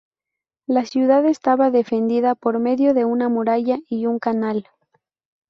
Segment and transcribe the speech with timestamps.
[0.65, 4.67] La ciudad estaba defendida por medio de una muralla y un canal.